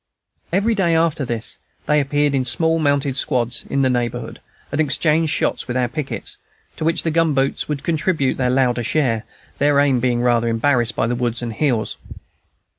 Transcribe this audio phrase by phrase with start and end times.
[0.51, 5.31] Every day, after this, they appeared in small mounted squads in the neighborhood, and exchanged
[5.31, 6.37] shots with our pickets,
[6.77, 9.25] to which the gunboats would contribute their louder share,
[9.59, 11.97] their aim being rather embarrassed by the woods and hills.